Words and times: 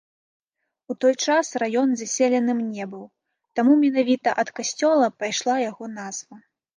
У 0.91 0.95
той 1.03 1.15
час 1.25 1.49
раён 1.63 1.89
заселеным 1.99 2.57
не 2.77 2.85
быў, 2.93 3.03
таму 3.59 3.75
менавіта 3.83 4.29
ад 4.45 4.49
касцёла 4.61 5.05
пайшла 5.25 5.55
яго 5.69 5.85
назва. 5.99 6.35